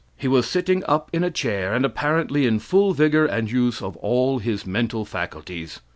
He 0.17 0.27
was 0.27 0.49
sitting 0.49 0.83
up 0.87 1.11
in 1.13 1.23
a 1.23 1.29
chair, 1.29 1.75
and 1.75 1.85
apparently 1.85 2.47
in 2.47 2.57
full 2.57 2.91
vigor 2.91 3.27
and 3.27 3.51
use 3.51 3.83
of 3.83 3.95
all 3.97 4.39
his 4.39 4.65
mental 4.65 5.05
faculties. 5.05 5.79